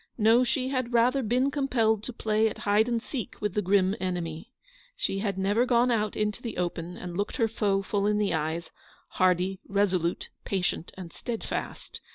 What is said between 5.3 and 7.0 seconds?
never gone out into the open,